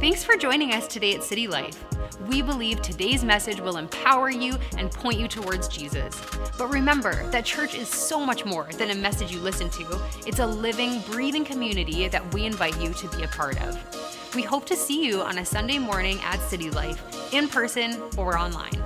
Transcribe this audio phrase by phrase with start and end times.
[0.00, 1.84] Thanks for joining us today at City Life.
[2.26, 6.18] We believe today's message will empower you and point you towards Jesus.
[6.56, 10.38] But remember that church is so much more than a message you listen to, it's
[10.38, 14.34] a living, breathing community that we invite you to be a part of.
[14.34, 18.38] We hope to see you on a Sunday morning at City Life, in person or
[18.38, 18.82] online.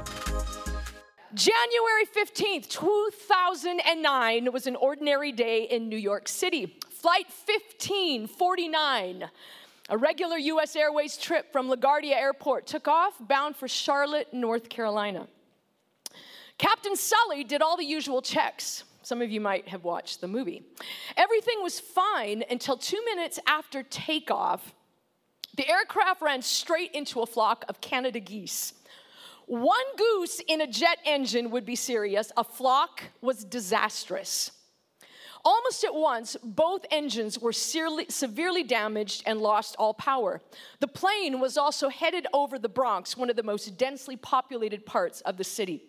[1.33, 6.77] January 15th, 2009 was an ordinary day in New York City.
[6.91, 9.31] Flight 1549
[9.89, 15.27] a regular US Airways trip from LaGuardia Airport took off bound for Charlotte, North Carolina.
[16.57, 18.85] Captain Sully did all the usual checks.
[19.03, 20.63] Some of you might have watched the movie.
[21.17, 24.73] Everything was fine until two minutes after takeoff.
[25.57, 28.73] The aircraft ran straight into a flock of Canada geese.
[29.47, 34.53] One goose in a jet engine would be serious, a flock was disastrous.
[35.45, 40.41] Almost at once, both engines were severely damaged and lost all power.
[40.81, 45.21] The plane was also headed over the Bronx, one of the most densely populated parts
[45.23, 45.83] of the city.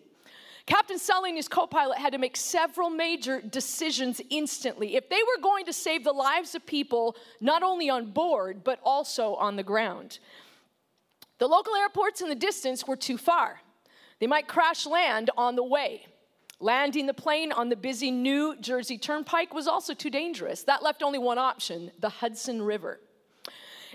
[0.66, 5.22] Captain Sully and his co pilot had to make several major decisions instantly if they
[5.22, 9.56] were going to save the lives of people not only on board, but also on
[9.56, 10.18] the ground.
[11.38, 13.60] The local airports in the distance were too far.
[14.18, 16.06] They might crash land on the way.
[16.58, 20.62] Landing the plane on the busy New Jersey Turnpike was also too dangerous.
[20.62, 22.98] That left only one option the Hudson River.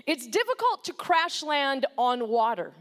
[0.06, 2.72] It's difficult to crash land on water.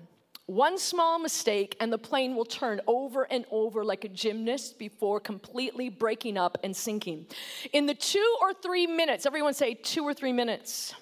[0.46, 5.20] One small mistake, and the plane will turn over and over like a gymnast before
[5.20, 7.28] completely breaking up and sinking.
[7.74, 10.94] In the two or three minutes, everyone say two or three minutes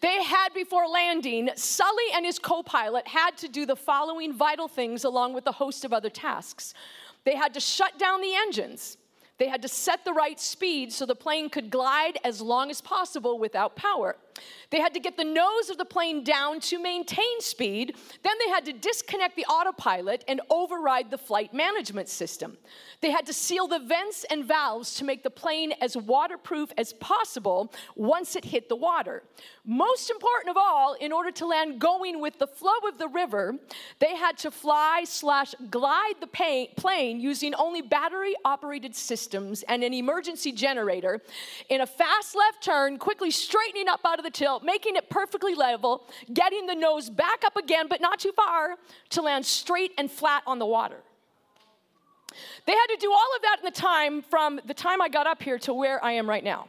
[0.00, 4.68] they had before landing, Sully and his co pilot had to do the following vital
[4.68, 6.74] things along with a host of other tasks.
[7.24, 8.96] They had to shut down the engines.
[9.38, 12.80] They had to set the right speed so the plane could glide as long as
[12.80, 14.16] possible without power.
[14.70, 17.96] They had to get the nose of the plane down to maintain speed.
[18.22, 22.56] Then they had to disconnect the autopilot and override the flight management system.
[23.00, 26.92] They had to seal the vents and valves to make the plane as waterproof as
[26.94, 29.22] possible once it hit the water.
[29.64, 33.56] Most important of all, in order to land going with the flow of the river,
[33.98, 36.26] they had to fly slash glide the
[36.76, 41.20] plane using only battery operated systems and an emergency generator
[41.68, 45.54] in a fast left turn, quickly straightening up out of the tilt, making it perfectly
[45.54, 48.76] level, getting the nose back up again, but not too far,
[49.10, 50.98] to land straight and flat on the water.
[52.66, 55.26] They had to do all of that in the time from the time I got
[55.26, 56.68] up here to where I am right now.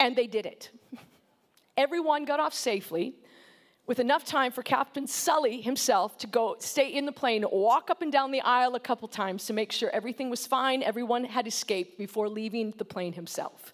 [0.00, 0.70] And they did it.
[1.76, 3.14] Everyone got off safely
[3.86, 8.00] with enough time for Captain Sully himself to go stay in the plane, walk up
[8.00, 11.46] and down the aisle a couple times to make sure everything was fine, everyone had
[11.46, 13.72] escaped before leaving the plane himself.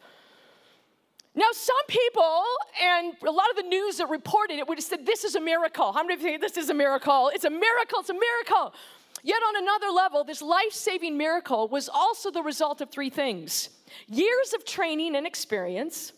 [1.35, 2.43] Now, some people,
[2.83, 5.41] and a lot of the news that reported it would have said, This is a
[5.41, 5.93] miracle.
[5.93, 7.31] How many of you think this is a miracle?
[7.33, 8.75] It's a miracle, it's a miracle.
[9.23, 13.71] Yet, on another level, this life saving miracle was also the result of three things
[14.07, 16.13] years of training and experience,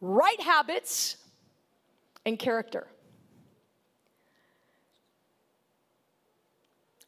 [0.00, 1.16] right habits,
[2.24, 2.86] and character.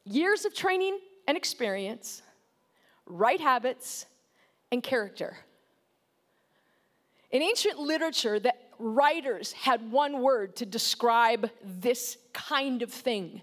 [0.04, 0.98] Years of training
[1.28, 2.22] and experience,
[3.06, 4.06] right habits,
[4.70, 5.36] and character.
[7.32, 13.40] In ancient literature, the writers had one word to describe this kind of thing.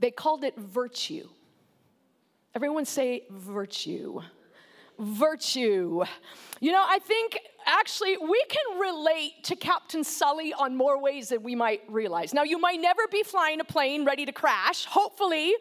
[0.00, 1.28] They called it virtue.
[2.54, 4.20] Everyone say virtue.
[4.98, 6.02] Virtue.
[6.60, 11.42] You know, I think actually we can relate to Captain Sully on more ways than
[11.42, 12.34] we might realize.
[12.34, 15.54] Now, you might never be flying a plane ready to crash, hopefully,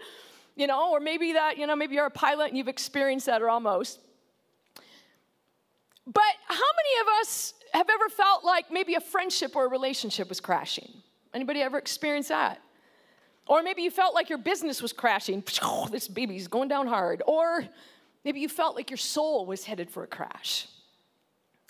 [0.55, 3.41] you know, or maybe that, you know, maybe you're a pilot and you've experienced that
[3.41, 3.99] or almost.
[6.05, 10.29] But how many of us have ever felt like maybe a friendship or a relationship
[10.29, 10.91] was crashing?
[11.33, 12.61] Anybody ever experienced that?
[13.47, 15.43] Or maybe you felt like your business was crashing.
[15.91, 17.21] This baby's going down hard.
[17.27, 17.65] Or
[18.23, 20.67] maybe you felt like your soul was headed for a crash.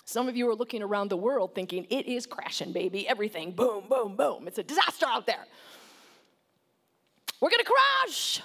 [0.04, 3.08] Some of you are looking around the world thinking, it is crashing, baby.
[3.08, 4.46] Everything, boom, boom, boom.
[4.46, 5.44] It's a disaster out there.
[7.40, 8.40] We're gonna crash.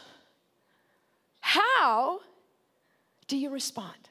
[1.40, 2.20] How
[3.28, 4.10] do you respond?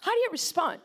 [0.00, 0.80] How do you respond?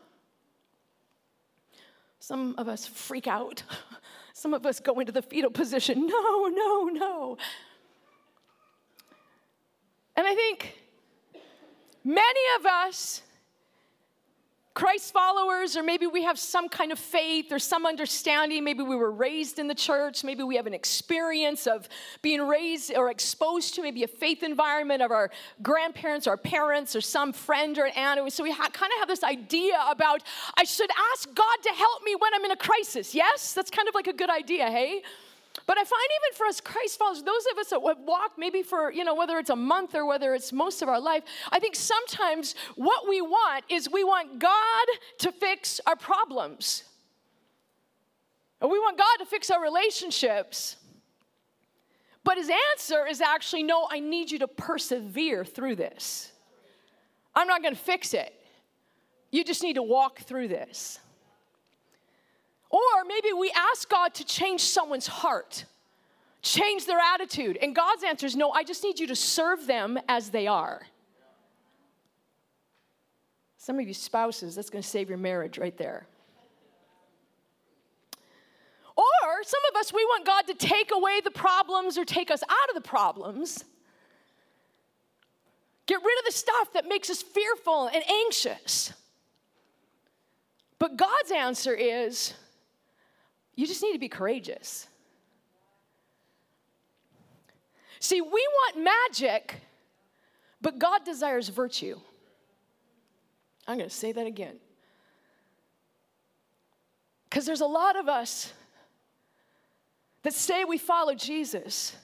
[2.18, 3.62] Some of us freak out.
[4.34, 6.06] Some of us go into the fetal position.
[6.16, 7.38] No, no, no.
[10.16, 10.78] And I think
[12.04, 13.22] many of us
[14.76, 18.62] Christ followers, or maybe we have some kind of faith or some understanding.
[18.62, 20.22] Maybe we were raised in the church.
[20.22, 21.88] Maybe we have an experience of
[22.20, 25.30] being raised or exposed to maybe a faith environment of our
[25.62, 28.30] grandparents, our parents, or some friend or an aunt.
[28.30, 30.22] So we ha- kind of have this idea about
[30.58, 33.14] I should ask God to help me when I'm in a crisis.
[33.14, 35.00] Yes, that's kind of like a good idea, hey?
[35.66, 38.62] But I find even for us Christ followers, those of us that have walked maybe
[38.62, 41.58] for, you know, whether it's a month or whether it's most of our life, I
[41.58, 44.86] think sometimes what we want is we want God
[45.18, 46.84] to fix our problems.
[48.60, 50.76] And we want God to fix our relationships.
[52.22, 56.32] But his answer is actually no, I need you to persevere through this.
[57.34, 58.32] I'm not going to fix it.
[59.32, 61.00] You just need to walk through this.
[62.70, 65.64] Or maybe we ask God to change someone's heart,
[66.42, 67.58] change their attitude.
[67.62, 70.82] And God's answer is no, I just need you to serve them as they are.
[73.58, 76.06] Some of you spouses, that's going to save your marriage right there.
[78.96, 82.42] Or some of us, we want God to take away the problems or take us
[82.48, 83.64] out of the problems.
[85.86, 88.92] Get rid of the stuff that makes us fearful and anxious.
[90.78, 92.34] But God's answer is
[93.56, 94.86] you just need to be courageous.
[97.98, 99.56] See, we want magic,
[100.60, 101.98] but God desires virtue.
[103.66, 104.56] I'm going to say that again.
[107.24, 108.52] Because there's a lot of us
[110.22, 111.96] that say we follow Jesus,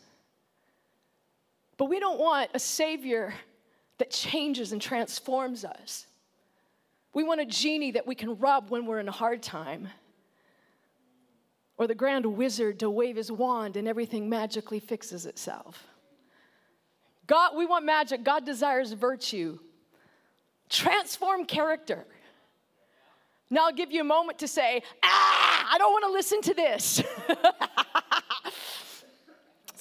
[1.77, 3.35] but we don't want a Savior
[3.99, 6.07] that changes and transforms us.
[7.13, 9.89] We want a genie that we can rub when we're in a hard time
[11.83, 15.85] or the grand wizard to wave his wand and everything magically fixes itself.
[17.27, 18.23] God, we want magic.
[18.23, 19.59] God desires virtue.
[20.71, 22.07] Transform character.
[23.51, 26.55] Now I'll give you a moment to say, ah, I don't want to listen to
[26.55, 27.01] this.
[27.01, 27.09] it's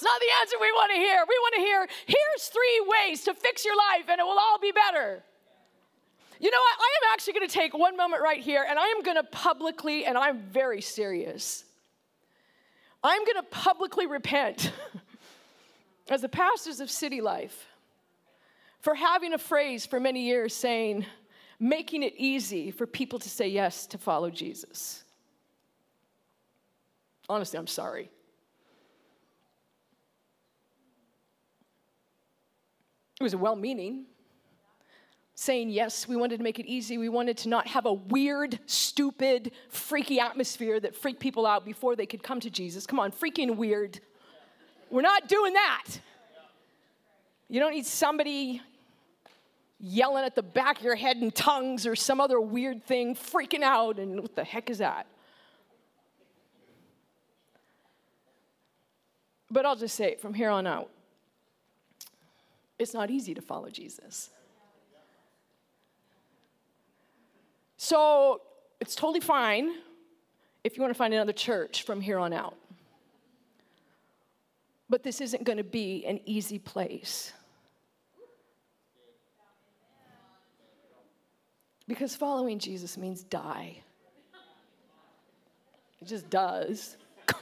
[0.02, 1.24] not the answer we want to hear.
[1.30, 4.58] We want to hear, here's three ways to fix your life and it will all
[4.60, 5.22] be better.
[6.40, 6.80] You know what?
[6.80, 9.24] I am actually going to take one moment right here and I am going to
[9.24, 11.66] publicly, and I'm very serious.
[13.04, 14.72] I'm going to publicly repent
[16.10, 17.66] as the pastors of City Life
[18.80, 21.06] for having a phrase for many years saying,
[21.60, 25.04] making it easy for people to say yes to follow Jesus.
[27.30, 28.10] Honestly, I'm sorry.
[33.20, 34.06] It was a well meaning
[35.42, 36.08] saying yes.
[36.08, 37.00] We wanted to make it easy.
[37.00, 41.96] We wanted to not have a weird, stupid, freaky atmosphere that freaked people out before
[41.96, 42.86] they could come to Jesus.
[42.86, 44.00] Come on, freaking weird.
[44.92, 45.88] We're not doing that.
[47.50, 48.62] You don't need somebody
[49.80, 53.64] yelling at the back of your head in tongues or some other weird thing, freaking
[53.64, 55.08] out, and what the heck is that?
[59.50, 60.92] But I'll just say from here on out,
[62.78, 64.30] it's not easy to follow Jesus.
[67.92, 68.40] So
[68.80, 69.70] it's totally fine
[70.64, 72.56] if you want to find another church from here on out.
[74.90, 77.34] But this isn't going to be an easy place.
[81.86, 83.82] Because following Jesus means die.
[86.02, 86.96] It just does.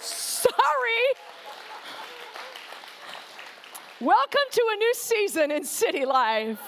[0.00, 0.50] Sorry.
[4.02, 6.60] Welcome to a new season in city life.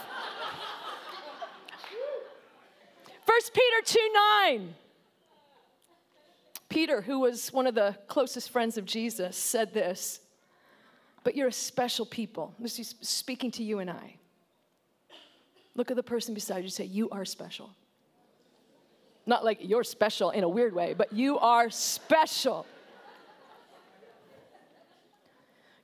[3.30, 4.10] 1 Peter 2
[4.48, 4.74] 9.
[6.68, 10.18] Peter, who was one of the closest friends of Jesus, said this,
[11.22, 12.52] but you're a special people.
[12.58, 14.16] This is speaking to you and I.
[15.76, 17.70] Look at the person beside you say, You are special.
[19.26, 22.66] Not like you're special in a weird way, but you are special.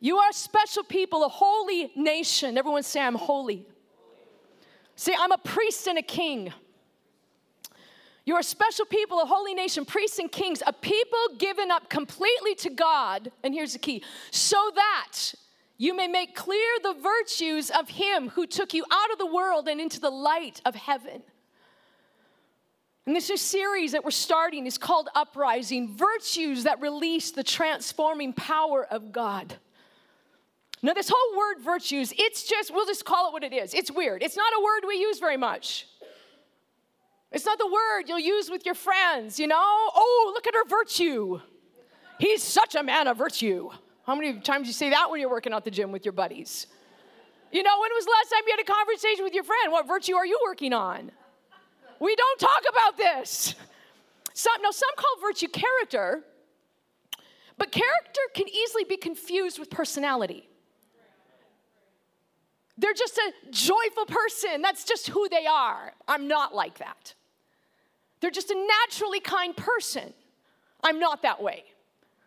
[0.01, 2.59] You are special people, a holy nation.
[2.59, 3.65] Everyone say, I'm holy.
[4.97, 6.53] Say, I'm a priest and a king.
[8.27, 12.57] You're a special people, a holy nation, priests and kings, a people given up completely
[12.57, 13.31] to God.
[13.45, 14.03] And here's the key
[14.33, 15.33] so that
[15.79, 19.69] you may make clear the virtues of Him who took you out of the world
[19.69, 21.23] and into the light of heaven.
[23.07, 28.33] And this new series that we're starting is called Uprising Virtues that Release the Transforming
[28.33, 29.55] Power of God.
[30.83, 33.73] Now, this whole word virtues, it's just, we'll just call it what it is.
[33.73, 34.25] It's weird.
[34.25, 35.87] It's not a word we use very much.
[37.37, 39.59] It's not the word you'll use with your friends, you know?
[39.61, 41.39] Oh, look at her virtue.
[42.19, 43.69] He's such a man of virtue.
[44.07, 46.67] How many times you say that when you're working out the gym with your buddies?
[47.53, 49.71] You know, when was the last time you had a conversation with your friend?
[49.71, 51.13] What virtue are you working on?
[52.01, 53.55] We don't talk about this.
[54.33, 56.25] Some, now, some call virtue character,
[57.59, 60.49] but character can easily be confused with personality.
[62.79, 64.63] They're just a joyful person.
[64.63, 65.93] That's just who they are.
[66.09, 67.13] I'm not like that.
[68.21, 70.13] They're just a naturally kind person.
[70.83, 71.65] I'm not that way.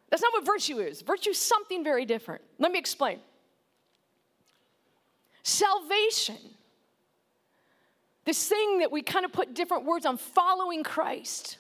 [0.10, 1.01] That's not what virtue is.
[1.01, 2.41] Virtue is something very different.
[2.58, 3.19] Let me explain.
[5.43, 6.38] Salvation,
[8.25, 11.58] this thing that we kind of put different words on, following Christ,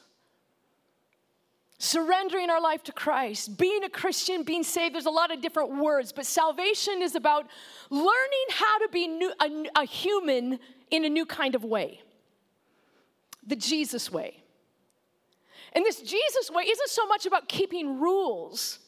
[1.77, 5.77] surrendering our life to Christ, being a Christian, being saved, there's a lot of different
[5.77, 7.47] words, but salvation is about
[7.89, 10.59] learning how to be new, a, a human
[10.91, 12.01] in a new kind of way
[13.49, 14.41] the Jesus way.
[15.73, 18.79] And this Jesus way isn't so much about keeping rules,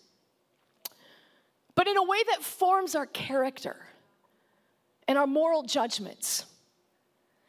[1.75, 3.75] but in a way that forms our character
[5.07, 6.45] and our moral judgments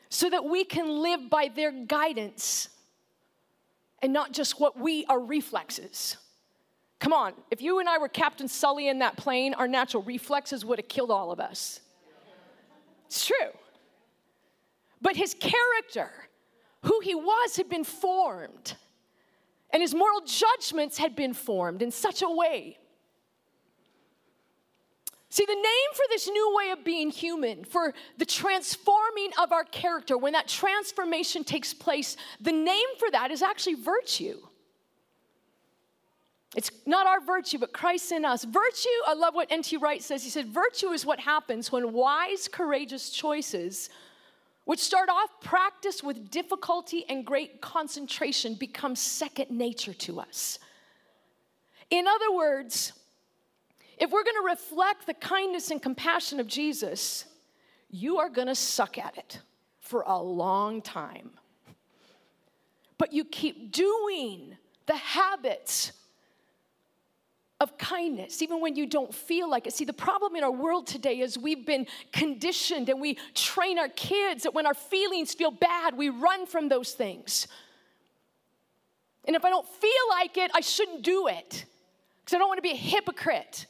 [0.09, 2.69] so that we can live by their guidance
[4.03, 6.17] and not just what we are reflexes.
[6.99, 10.65] Come on, if you and I were Captain Sully in that plane, our natural reflexes
[10.65, 11.81] would have killed all of us.
[13.07, 13.51] It's true.
[15.01, 16.11] But his character,
[16.83, 18.75] who he was, had been formed,
[19.71, 22.79] and his moral judgments had been formed in such a way
[25.33, 29.65] See, the name for this new way of being human, for the transforming of our
[29.65, 34.37] character, when that transformation takes place, the name for that is actually virtue.
[36.55, 38.45] It's not our virtue, but Christ in us.
[38.45, 39.79] Virtue, I love what N.T.
[39.79, 40.23] Wright says.
[40.23, 43.89] He said, Virtue is what happens when wise, courageous choices,
[44.65, 50.59] which start off practice with difficulty and great concentration, become second nature to us.
[51.91, 52.93] In other words,
[53.99, 57.27] if we're going to reflect the kindness and compassion of Jesus,
[57.91, 59.41] you are going to suck at it
[59.81, 61.31] for a long time.
[62.99, 65.93] But you keep doing the habits
[67.63, 69.73] of kindness, even when you don't feel like it.
[69.73, 73.89] See, the problem in our world today is we've been conditioned and we train our
[73.89, 77.47] kids that when our feelings feel bad, we run from those things.
[79.27, 81.65] And if I don't feel like it, I shouldn't do it
[82.25, 83.67] because I don't want to be a hypocrite.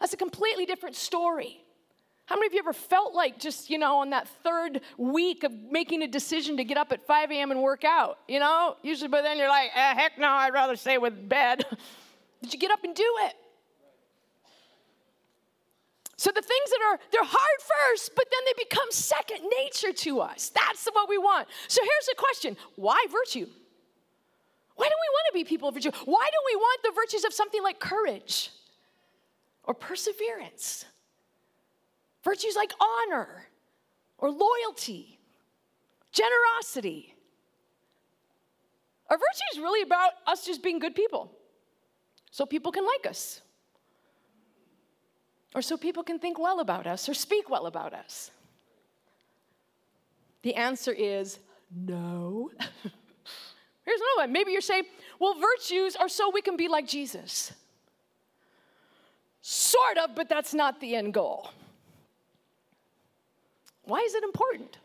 [0.00, 1.62] That's a completely different story.
[2.26, 5.52] How many of you ever felt like just, you know, on that third week of
[5.70, 7.52] making a decision to get up at 5 a.m.
[7.52, 8.18] and work out?
[8.26, 11.64] You know, usually by then you're like, eh, heck no, I'd rather stay with bed.
[12.42, 13.34] Did you get up and do it?
[16.16, 20.20] So the things that are, they're hard first, but then they become second nature to
[20.20, 20.50] us.
[20.50, 21.46] That's what we want.
[21.68, 23.46] So here's the question why virtue?
[24.74, 25.90] Why do we want to be people of virtue?
[26.04, 28.50] Why do we want the virtues of something like courage?
[29.68, 30.86] or perseverance.
[32.24, 33.46] Virtues like honor
[34.16, 35.20] or loyalty,
[36.10, 37.14] generosity.
[39.10, 41.30] Are virtues really about us just being good people
[42.30, 43.40] so people can like us?
[45.54, 48.30] Or so people can think well about us or speak well about us?
[50.42, 51.38] The answer is
[51.74, 52.50] no.
[52.58, 54.32] Here's another one.
[54.32, 54.84] Maybe you're saying,
[55.18, 57.52] well, virtues are so we can be like Jesus.
[59.40, 61.50] Sort of, but that's not the end goal.
[63.84, 64.78] Why is it important?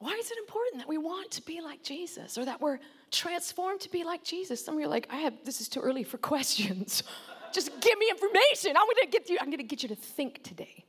[0.00, 2.80] Why is it important that we want to be like Jesus or that we're
[3.12, 4.64] transformed to be like Jesus?
[4.64, 7.02] Some of you are like, I have this is too early for questions.
[7.52, 8.76] Just give me information.
[8.76, 10.84] I'm gonna get you, I'm gonna get you to think today.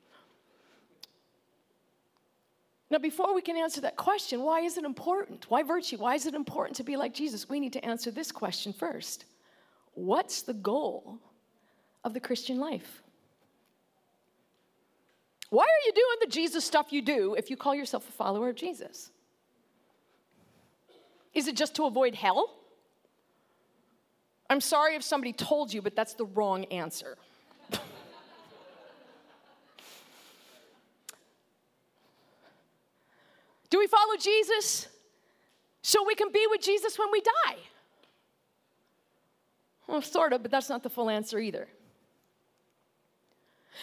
[2.89, 5.49] Now, before we can answer that question, why is it important?
[5.49, 5.97] Why virtue?
[5.97, 7.49] Why is it important to be like Jesus?
[7.49, 9.25] We need to answer this question first
[9.95, 11.19] what's the goal
[12.03, 13.01] of the Christian life?
[15.49, 18.49] Why are you doing the Jesus stuff you do if you call yourself a follower
[18.49, 19.11] of Jesus?
[21.33, 22.53] Is it just to avoid hell?
[24.49, 27.17] I'm sorry if somebody told you, but that's the wrong answer.
[33.69, 34.87] do we follow Jesus
[35.81, 37.57] so we can be with Jesus when we die?
[39.87, 41.67] Well, sort of, but that's not the full answer either.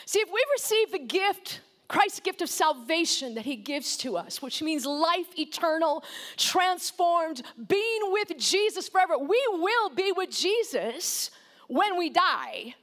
[0.07, 4.41] See, if we receive the gift, Christ's gift of salvation that he gives to us,
[4.41, 6.05] which means life eternal,
[6.37, 11.33] transformed, being with Jesus forever, we will be with Jesus
[11.67, 12.77] when we die.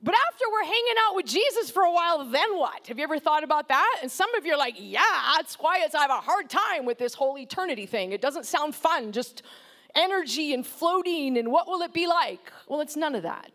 [0.00, 2.86] But after we're hanging out with Jesus for a while, then what?
[2.86, 3.98] Have you ever thought about that?
[4.02, 5.00] And some of you are like, yeah,
[5.34, 8.12] that's why I have a hard time with this whole eternity thing.
[8.12, 9.42] It doesn't sound fun just
[9.96, 12.52] energy and floating and what will it be like?
[12.68, 13.50] Well, it's none of that.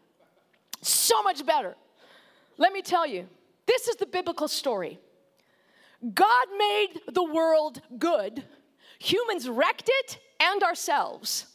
[0.81, 1.77] So much better.
[2.57, 3.29] Let me tell you,
[3.69, 4.99] this is the biblical story.
[6.13, 8.43] God made the world good,
[8.97, 11.45] humans wrecked it and ourselves.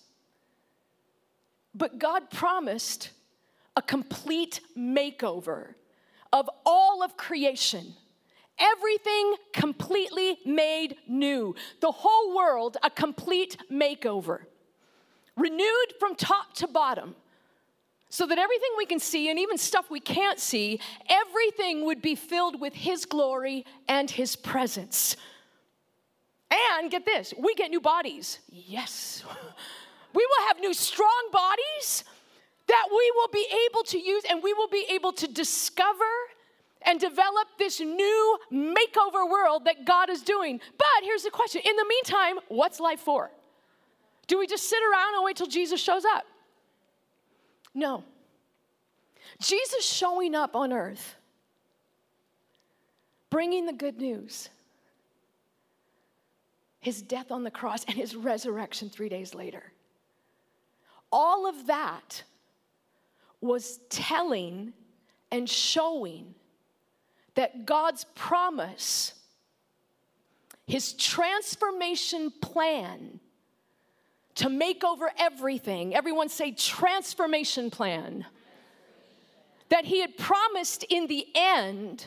[1.74, 3.10] But God promised
[3.74, 5.74] a complete makeover
[6.32, 7.94] of all of creation.
[8.60, 11.56] Everything completely made new.
[11.80, 14.42] The whole world, a complete makeover.
[15.36, 17.16] Renewed from top to bottom.
[18.14, 20.78] So that everything we can see and even stuff we can't see,
[21.08, 25.16] everything would be filled with His glory and His presence.
[26.48, 28.38] And get this, we get new bodies.
[28.48, 29.24] Yes.
[30.14, 32.04] We will have new strong bodies
[32.68, 36.14] that we will be able to use and we will be able to discover
[36.82, 40.60] and develop this new makeover world that God is doing.
[40.78, 43.32] But here's the question in the meantime, what's life for?
[44.28, 46.24] Do we just sit around and wait till Jesus shows up?
[47.74, 48.04] No.
[49.40, 51.16] Jesus showing up on earth,
[53.30, 54.48] bringing the good news,
[56.80, 59.72] his death on the cross, and his resurrection three days later.
[61.10, 62.22] All of that
[63.40, 64.72] was telling
[65.30, 66.34] and showing
[67.34, 69.14] that God's promise,
[70.66, 73.20] his transformation plan
[74.36, 78.26] to make over everything, everyone say transformation plan,
[79.68, 82.06] that he had promised in the end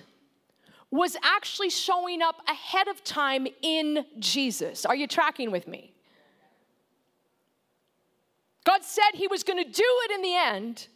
[0.91, 4.85] was actually showing up ahead of time in Jesus.
[4.85, 5.93] Are you tracking with me?
[8.65, 10.87] God said he was going to do it in the end,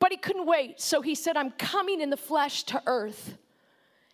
[0.00, 0.80] but he couldn't wait.
[0.80, 3.36] So he said, I'm coming in the flesh to earth,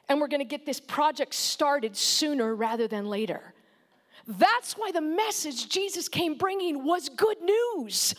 [0.09, 3.55] and we're going to get this project started sooner rather than later.
[4.27, 8.15] That's why the message Jesus came bringing was good news.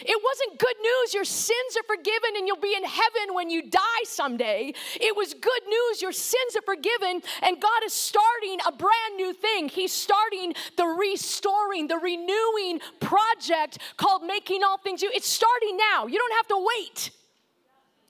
[0.00, 3.70] It wasn't good news, your sins are forgiven and you'll be in heaven when you
[3.70, 4.74] die someday.
[5.00, 9.32] It was good news, your sins are forgiven and God is starting a brand new
[9.32, 9.68] thing.
[9.68, 15.10] He's starting the restoring, the renewing project called Making All Things New.
[15.14, 16.06] It's starting now.
[16.06, 17.10] You don't have to wait,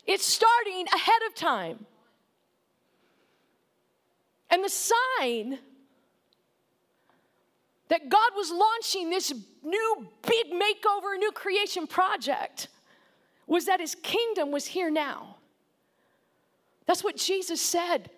[0.07, 1.87] it's starting ahead of time.
[4.51, 5.59] And the sign
[7.89, 12.69] that God was launching this new big makeover, new creation project
[13.47, 15.37] was that his kingdom was here now.
[16.87, 18.11] That's what Jesus said.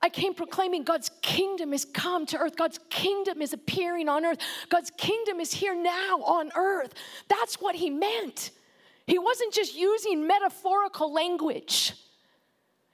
[0.00, 2.56] I came proclaiming God's kingdom is come to earth.
[2.56, 4.38] God's kingdom is appearing on earth.
[4.68, 6.94] God's kingdom is here now on earth.
[7.28, 8.52] That's what he meant.
[9.06, 11.94] He wasn't just using metaphorical language.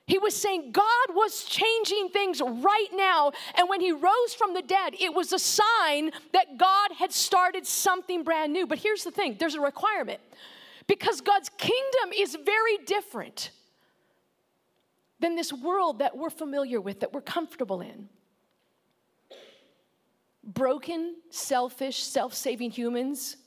[0.07, 3.33] He was saying God was changing things right now.
[3.55, 7.67] And when he rose from the dead, it was a sign that God had started
[7.67, 8.67] something brand new.
[8.67, 10.21] But here's the thing there's a requirement
[10.87, 13.51] because God's kingdom is very different
[15.21, 18.11] than this world that we're familiar with, that we're comfortable in.
[20.43, 23.39] Broken, selfish, self saving humans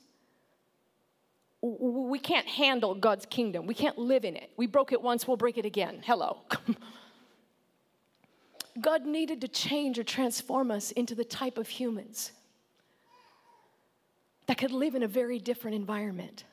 [1.60, 3.66] we can't handle God's kingdom.
[3.66, 4.50] We can't live in it.
[4.56, 6.02] We broke it once, we'll break it again.
[6.04, 6.38] Hello.
[8.80, 12.30] God needed to change or transform us into the type of humans
[14.46, 16.44] that could live in a very different environment.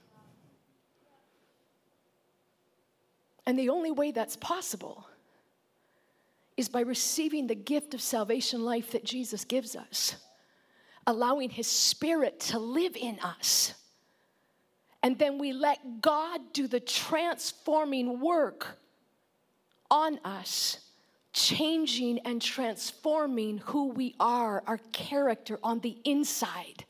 [3.45, 5.07] And the only way that's possible
[6.57, 10.15] is by receiving the gift of salvation life that Jesus gives us,
[11.05, 13.75] allowing His Spirit to live in us
[15.05, 18.79] and then we let God do the transforming work
[19.91, 20.79] on us,
[21.31, 26.85] changing and transforming who we are, our character on the inside.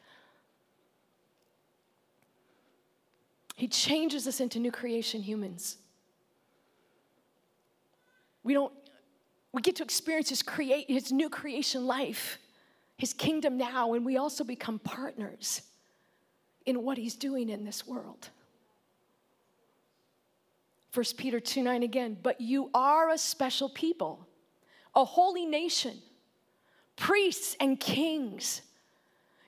[3.58, 5.76] He changes us into new creation humans.
[8.44, 8.72] We don't,
[9.52, 12.40] we get to experience his, create, his new creation life,
[12.96, 15.64] his kingdom now, and we also become partners
[16.66, 18.30] in what he's doing in this world.
[20.94, 24.26] 1 Peter 2 9 again, but you are a special people,
[24.96, 25.98] a holy nation,
[26.96, 28.62] priests and kings.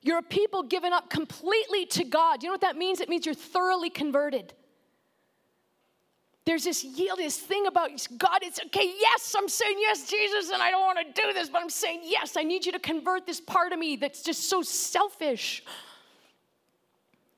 [0.01, 2.43] You're a people given up completely to God.
[2.43, 3.01] You know what that means?
[3.01, 4.53] It means you're thoroughly converted.
[6.45, 8.39] There's this yield, this thing about God.
[8.41, 11.61] It's okay, yes, I'm saying yes, Jesus, and I don't want to do this, but
[11.61, 14.61] I'm saying yes, I need you to convert this part of me that's just so
[14.61, 15.63] selfish.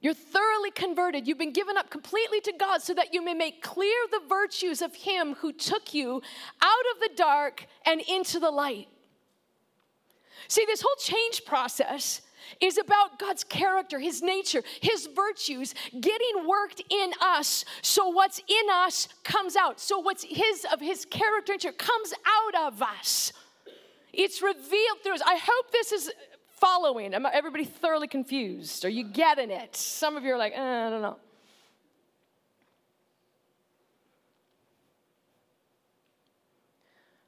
[0.02, 1.28] You're thoroughly converted.
[1.28, 4.82] You've been given up completely to God so that you may make clear the virtues
[4.82, 6.22] of Him who took you
[6.62, 8.88] out of the dark and into the light.
[10.48, 12.22] See, this whole change process
[12.62, 17.66] is about God's character, His nature, His virtues getting worked in us.
[17.82, 19.82] So what's in us comes out.
[19.82, 23.34] So what's His of His character nature comes out of us.
[24.14, 25.22] It's revealed through us.
[25.26, 26.12] I hope this is
[26.60, 27.14] following.
[27.14, 28.86] Am everybody thoroughly confused?
[28.86, 29.76] Are you getting it?
[29.76, 31.18] Some of you are like, eh, I don't know.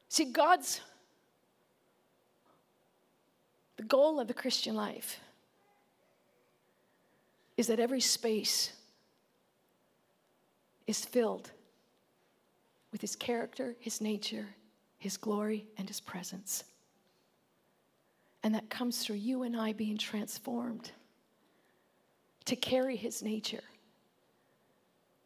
[0.09, 0.81] See, God's
[3.77, 5.19] the goal of the Christian life
[7.57, 8.73] is that every space
[10.85, 11.49] is filled
[12.91, 14.45] with His character, His nature,
[14.99, 16.63] His glory, and His presence.
[18.43, 20.91] And that comes through you and I being transformed
[22.45, 23.63] to carry His nature.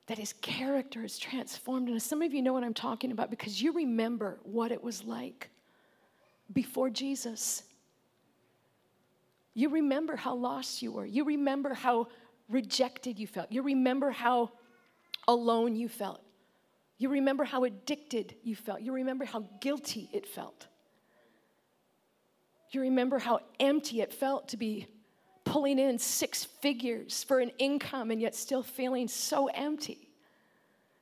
[0.07, 1.89] That His character is transformed.
[1.89, 5.03] And some of you know what I'm talking about because you remember what it was
[5.03, 5.49] like
[6.53, 7.63] before Jesus.
[9.53, 11.05] You remember how lost you were.
[11.05, 12.09] You remember how
[12.49, 13.51] rejected you felt.
[13.51, 14.51] You remember how
[15.27, 16.21] alone you felt.
[16.97, 18.81] You remember how addicted you felt.
[18.81, 20.67] You remember how guilty it felt.
[22.75, 24.87] You remember how empty it felt to be
[25.45, 30.09] pulling in six figures for an income and yet still feeling so empty.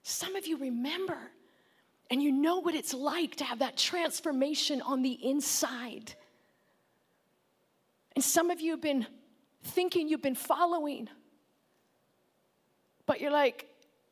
[0.04, 1.18] Some of you remember,
[2.12, 6.14] and you know what it's like to have that transformation on the inside.
[8.16, 9.08] And some of you have been
[9.64, 11.10] thinking you've been following,
[13.08, 13.66] but you're like,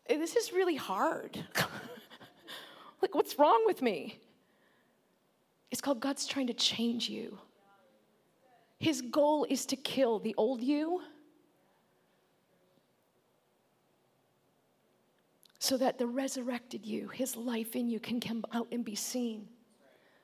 [0.10, 1.38] this is really hard.
[3.04, 4.18] like, what's wrong with me?
[5.70, 7.38] It's called God's trying to change you.
[8.82, 11.04] His goal is to kill the old you
[15.60, 19.48] so that the resurrected you, his life in you, can come out and be seen.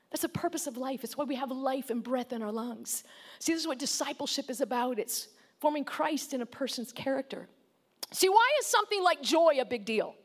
[0.09, 1.03] That's the purpose of life.
[1.03, 3.03] It's why we have life and breath in our lungs.
[3.37, 5.27] See, this is what discipleship is about it's
[5.59, 7.47] forming Christ in a person's character.
[8.11, 10.15] See, why is something like joy a big deal?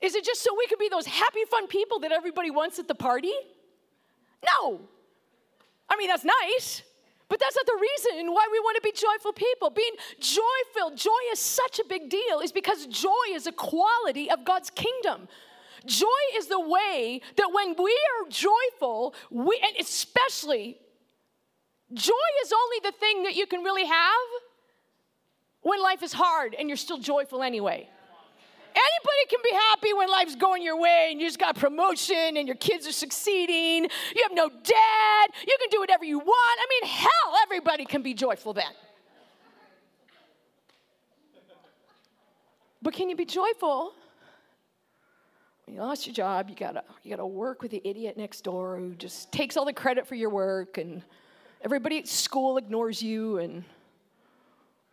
[0.00, 2.86] Is it just so we could be those happy, fun people that everybody wants at
[2.86, 3.34] the party?
[4.46, 4.88] No.
[5.88, 6.82] I mean, that's nice,
[7.28, 9.70] but that's not the reason why we want to be joyful people.
[9.70, 10.40] Being joy
[10.74, 14.70] filled, joy is such a big deal, is because joy is a quality of God's
[14.70, 15.28] kingdom.
[15.86, 20.78] Joy is the way that when we are joyful, we, and especially,
[21.92, 22.12] joy
[22.44, 24.28] is only the thing that you can really have
[25.62, 27.88] when life is hard and you're still joyful anyway.
[28.78, 32.46] Anybody can be happy when life's going your way and you just got promotion and
[32.46, 33.90] your kids are succeeding.
[34.14, 35.34] You have no debt.
[35.46, 36.60] You can do whatever you want.
[36.60, 38.72] I mean, hell, everybody can be joyful then.
[42.80, 43.94] But can you be joyful
[45.68, 48.78] when you lost your job, you gotta, you gotta work with the idiot next door
[48.78, 51.02] who just takes all the credit for your work, and
[51.62, 53.64] everybody at school ignores you, and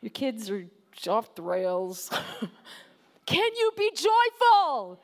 [0.02, 0.66] your kids are
[1.08, 2.12] off the rails.
[3.26, 5.00] Can you be joyful?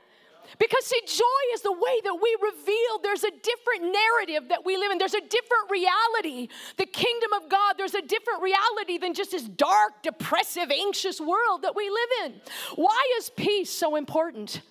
[0.60, 4.78] Because, see, joy is the way that we reveal there's a different narrative that we
[4.78, 4.98] live in.
[4.98, 6.50] There's a different reality.
[6.78, 11.64] The kingdom of God, there's a different reality than just this dark, depressive, anxious world
[11.64, 12.42] that we live in.
[12.76, 14.62] Why is peace so important?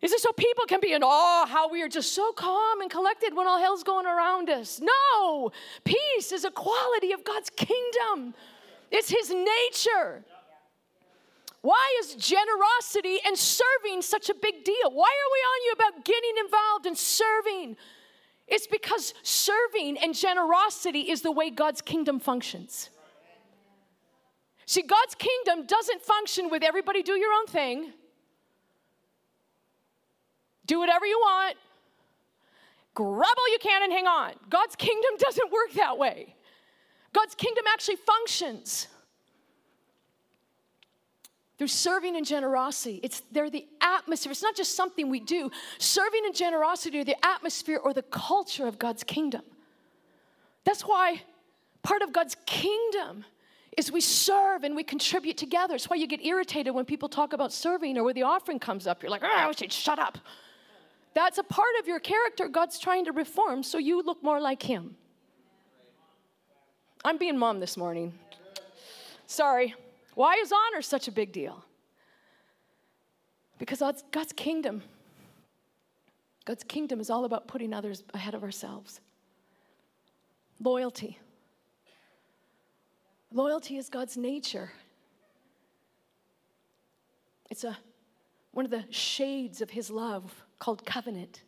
[0.00, 2.90] Is it so people can be in awe how we are just so calm and
[2.90, 4.80] collected when all hell's going around us?
[4.80, 5.50] No,
[5.84, 8.34] peace is a quality of God's kingdom,
[8.90, 10.24] it's His nature.
[11.62, 14.90] Why is generosity and serving such a big deal?
[14.90, 17.76] Why are we on you about getting involved and serving?
[18.48, 22.90] It's because serving and generosity is the way God's kingdom functions.
[24.66, 27.92] See, God's kingdom doesn't function with everybody do your own thing
[30.70, 31.56] do whatever you want,
[32.94, 34.34] grab all you can and hang on.
[34.48, 36.36] God's kingdom doesn't work that way.
[37.12, 38.86] God's kingdom actually functions
[41.60, 43.00] through serving and generosity.
[43.02, 44.32] It's they're the atmosphere.
[44.32, 45.50] It's not just something we do.
[45.76, 49.42] Serving and generosity are the atmosphere or the culture of God's kingdom.
[50.64, 51.20] That's why
[51.82, 53.26] part of God's kingdom
[53.76, 55.74] is we serve and we contribute together.
[55.74, 58.86] It's why you get irritated when people talk about serving or where the offering comes
[58.86, 59.02] up.
[59.02, 60.16] You're like, oh, I wish you'd shut up.
[61.12, 64.62] That's a part of your character God's trying to reform so you look more like
[64.62, 64.96] Him.
[67.04, 68.14] I'm being mom this morning.
[69.26, 69.74] Sorry.
[70.20, 71.64] Why is honor such a big deal?
[73.58, 73.78] Because
[74.12, 74.82] God's, kingdom,
[76.44, 79.00] God's kingdom is all about putting others ahead of ourselves.
[80.62, 81.18] Loyalty.
[83.32, 84.70] Loyalty is God's nature.
[87.48, 87.78] It's a,
[88.52, 91.44] one of the shades of His love called covenant.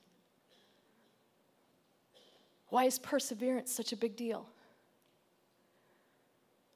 [2.71, 4.47] Why is perseverance such a big deal?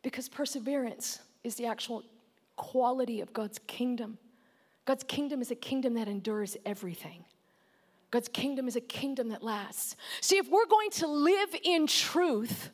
[0.02, 2.02] Because perseverance is the actual
[2.56, 4.18] quality of God's kingdom.
[4.85, 7.24] God's kingdom is a kingdom that endures everything.
[8.11, 9.96] God's kingdom is a kingdom that lasts.
[10.20, 12.70] See, if we're going to live in truth,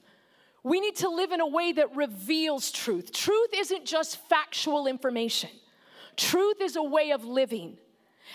[0.63, 3.13] we need to live in a way that reveals truth.
[3.13, 5.51] Truth isn't just factual information,
[6.17, 7.79] truth is a way of living.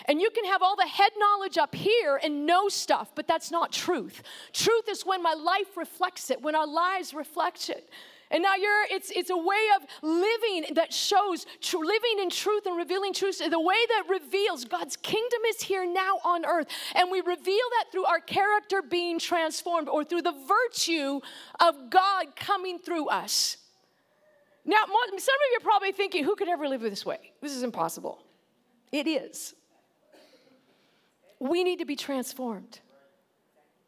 [0.04, 3.50] And you can have all the head knowledge up here and know stuff, but that's
[3.50, 4.22] not truth.
[4.52, 7.90] Truth is when my life reflects it, when our lives reflect it.
[8.30, 12.66] And now you're, it's, it's a way of living that shows tr- living in truth
[12.66, 16.66] and revealing truth, the way that reveals God's kingdom is here now on earth.
[16.94, 17.36] And we reveal
[17.78, 21.20] that through our character being transformed or through the virtue
[21.60, 23.56] of God coming through us.
[24.66, 27.32] Now, some of you are probably thinking, who could ever live this way?
[27.40, 28.22] This is impossible.
[28.92, 29.54] It is.
[31.40, 32.80] We need to be transformed.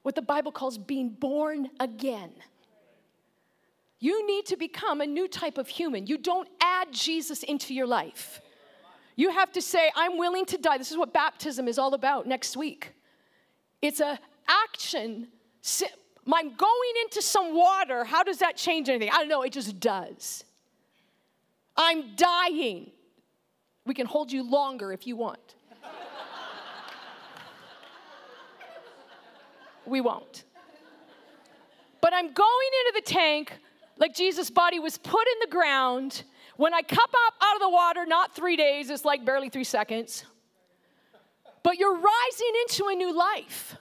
[0.03, 2.33] What the Bible calls being born again.
[4.01, 6.07] You need to become a new type of human.
[6.07, 8.41] You don't add Jesus into your life.
[9.15, 10.79] You have to say, I'm willing to die.
[10.79, 12.95] This is what baptism is all about next week.
[13.83, 15.29] It's a action.
[16.27, 18.05] I'm going into some water.
[18.05, 19.11] How does that change anything?
[19.13, 19.43] I don't know.
[19.43, 20.45] It just does.
[21.77, 22.91] I'm dying.
[23.85, 25.57] We can hold you longer if you want.
[29.85, 30.45] we won't.
[32.01, 33.53] But I'm going into the tank
[34.01, 36.25] like Jesus' body was put in the ground.
[36.57, 39.65] When I come up out of the water, not three days, it's like barely three
[39.65, 40.25] seconds.
[41.63, 43.77] But you're rising into a new life.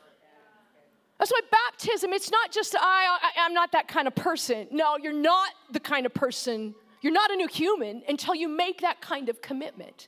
[1.18, 4.68] That's why baptism, it's not just, I, I, I'm not that kind of person.
[4.72, 8.82] No, you're not the kind of person, you're not a new human until you make
[8.82, 10.08] that kind of commitment.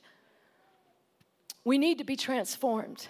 [1.64, 3.08] We need to be transformed.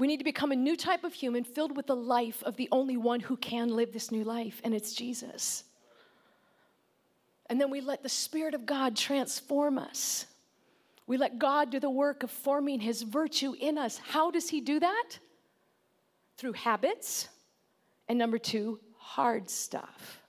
[0.00, 2.70] We need to become a new type of human filled with the life of the
[2.72, 5.64] only one who can live this new life, and it's Jesus.
[7.50, 10.24] And then we let the Spirit of God transform us.
[11.06, 13.98] We let God do the work of forming His virtue in us.
[13.98, 15.18] How does He do that?
[16.38, 17.28] Through habits.
[18.08, 20.22] And number two, hard stuff.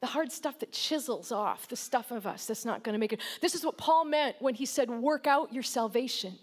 [0.00, 3.14] The hard stuff that chisels off the stuff of us that's not going to make
[3.14, 3.20] it.
[3.40, 6.34] This is what Paul meant when he said, Work out your salvation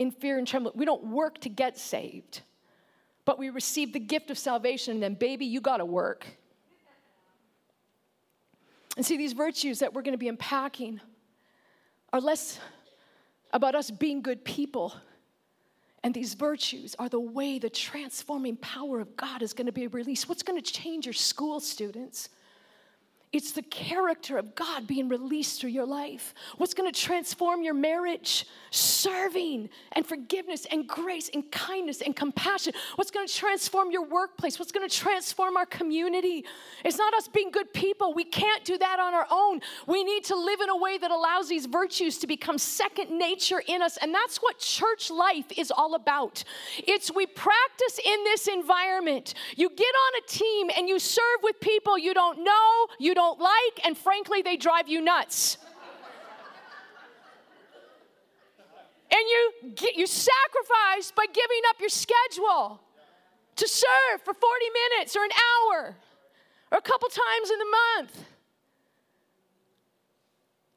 [0.00, 0.76] in fear and trembling.
[0.76, 2.40] We don't work to get saved,
[3.26, 6.26] but we receive the gift of salvation, and then, baby, you got to work.
[8.96, 11.00] And see, these virtues that we're going to be unpacking
[12.14, 12.58] are less
[13.52, 14.94] about us being good people.
[16.02, 19.86] And these virtues are the way the transforming power of God is going to be
[19.86, 20.30] released.
[20.30, 22.30] What's going to change your school students?
[23.32, 26.34] It's the character of God being released through your life.
[26.56, 28.44] What's going to transform your marriage?
[28.72, 32.72] Serving and forgiveness and grace and kindness and compassion.
[32.96, 34.58] What's going to transform your workplace?
[34.58, 36.44] What's going to transform our community?
[36.84, 38.14] It's not us being good people.
[38.14, 39.60] We can't do that on our own.
[39.86, 43.62] We need to live in a way that allows these virtues to become second nature
[43.64, 43.96] in us.
[43.96, 46.42] And that's what church life is all about.
[46.78, 49.34] It's we practice in this environment.
[49.54, 53.19] You get on a team and you serve with people you don't know, you don't
[53.28, 55.58] like, and frankly, they drive you nuts.
[59.10, 62.80] and you, get, you sacrifice by giving up your schedule
[63.56, 64.46] to serve for 40
[64.92, 65.96] minutes or an hour
[66.72, 68.24] or a couple times in the month.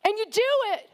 [0.06, 0.42] And you do
[0.74, 0.90] it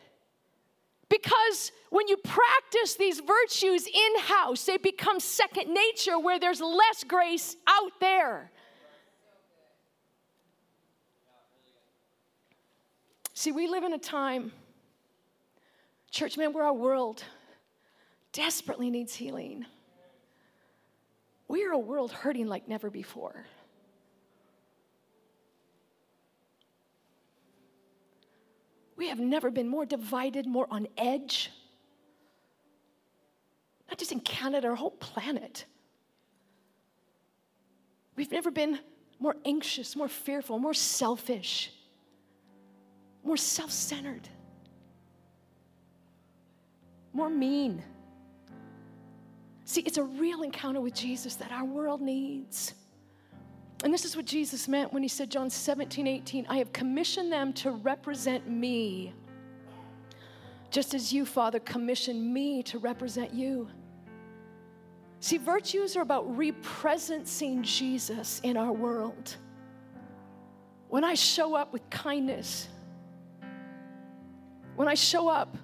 [1.09, 7.03] because when you practice these virtues in house, they become second nature where there's less
[7.07, 8.51] grace out there.
[13.39, 14.51] See, we live in a time,
[16.11, 17.23] church man, where our world
[18.33, 19.65] desperately needs healing.
[21.47, 23.45] We are a world hurting like never before.
[28.97, 31.49] We have never been more divided, more on edge.
[33.87, 35.63] Not just in Canada, our whole planet.
[38.17, 38.79] We've never been
[39.17, 41.71] more anxious, more fearful, more selfish
[43.29, 44.27] more self centered,
[47.13, 47.83] more mean.
[49.65, 52.73] See, it's a real encounter with Jesus that our world needs.
[53.83, 57.31] And this is what Jesus meant when he said, John 17, 18, I have commissioned
[57.31, 59.13] them to represent me,
[60.71, 63.69] just as you, Father, commissioned me to represent you.
[65.19, 69.35] See, virtues are about represencing Jesus in our world.
[70.87, 72.67] When I show up with kindness,
[74.79, 75.57] when I show up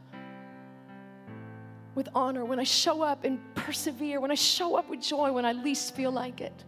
[1.96, 5.46] with honor, when I show up and persevere, when I show up with joy when
[5.46, 6.66] I least feel like it,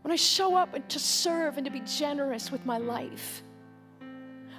[0.00, 3.42] when I show up and to serve and to be generous with my life,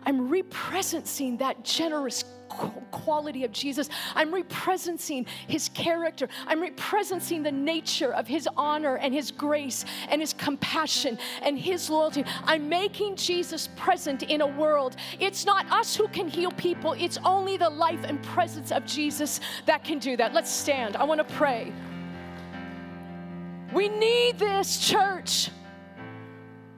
[0.06, 3.90] I'm representing that generous quality of Jesus.
[4.16, 6.28] I'm representing his character.
[6.46, 11.90] I'm representing the nature of his honor and his grace and his compassion and his
[11.90, 12.24] loyalty.
[12.44, 14.96] I'm making Jesus present in a world.
[15.20, 19.40] It's not us who can heal people, it's only the life and presence of Jesus
[19.66, 20.34] that can do that.
[20.34, 20.96] Let's stand.
[20.96, 21.72] I want to pray.
[23.74, 25.50] We need this, church.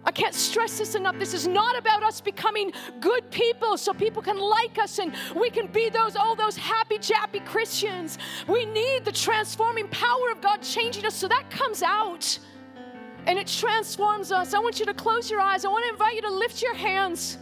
[0.10, 1.20] I can't stress this enough.
[1.20, 5.52] This is not about us becoming good people so people can like us and we
[5.52, 8.18] can be those, oh, those happy, jappy Christians.
[8.48, 12.40] We need the transforming power of God changing us so that comes out
[13.28, 14.56] and it transforms us.
[14.56, 15.64] I want you to close your eyes.
[15.64, 17.38] I want to invite you to lift your hands,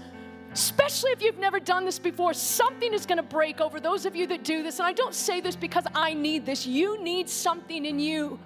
[0.52, 2.34] especially if you've never done this before.
[2.34, 4.80] Something is going to break over those of you that do this.
[4.80, 8.38] And I don't say this because I need this, you need something in you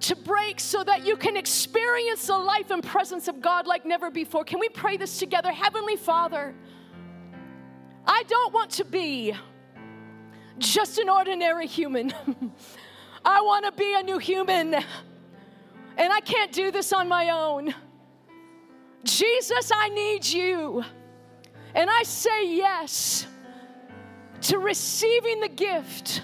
[0.00, 4.10] to break so that you can experience the life and presence of God like never
[4.10, 4.44] before.
[4.44, 5.52] Can we pray this together?
[5.52, 6.54] Heavenly Father,
[8.06, 9.34] I don't want to be
[10.58, 12.12] just an ordinary human.
[13.24, 14.74] I want to be a new human.
[14.74, 17.74] And I can't do this on my own.
[19.04, 20.84] Jesus, I need you.
[21.74, 23.26] And I say yes
[24.42, 26.22] to receiving the gift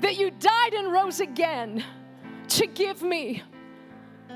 [0.00, 1.84] that you died and rose again
[2.48, 3.42] to give me.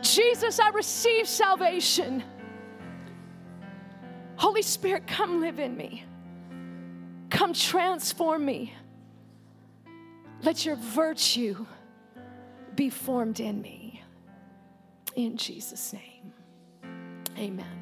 [0.03, 2.22] Jesus, I receive salvation.
[4.37, 6.05] Holy Spirit, come live in me.
[7.31, 8.75] Come transform me.
[10.42, 11.66] Let your virtue
[12.75, 14.03] be formed in me.
[15.14, 16.33] In Jesus' name,
[17.38, 17.82] amen.